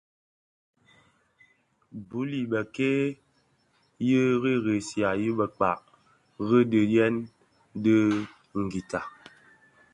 Bul 2.07 2.29
i 2.41 2.43
bëkéé 2.51 3.03
yi 4.07 4.19
ressiya 4.65 5.09
yi 5.21 5.29
bëkpàg 5.39 5.79
rì 6.47 6.59
di 6.71 6.81
đì 6.81 6.85
tyën 6.91 7.15
ti 7.83 7.95
ngüità. 8.61 8.99